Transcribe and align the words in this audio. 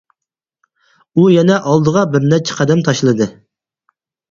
ئۇ 1.19 1.25
يەنە 1.33 1.59
ئالدىغا 1.59 2.05
بىر 2.15 2.27
نەچچە 2.33 2.59
قەدەم 2.63 2.83
تاشلىدى. 2.91 3.31